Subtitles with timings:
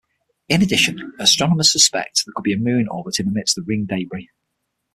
[0.49, 4.31] In addition, astronomers suspect there could be a moon orbiting amidst the ring debris.